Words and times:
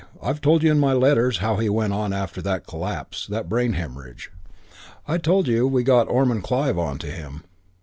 I've 0.19 0.41
told 0.41 0.63
you 0.63 0.71
in 0.71 0.79
my 0.79 0.93
letters 0.93 1.37
how 1.45 1.57
he 1.57 1.69
went 1.69 1.93
on 1.93 2.11
after 2.11 2.41
that 2.41 2.65
collapse, 2.65 3.27
that 3.27 3.47
brain 3.47 3.73
hemorrhage. 3.73 4.31
I 5.07 5.19
told 5.19 5.47
you 5.47 5.67
we 5.67 5.83
got 5.83 6.09
Ormond 6.09 6.41
Clive 6.41 6.79
on 6.79 6.97
to 6.97 7.07
him. 7.11 7.43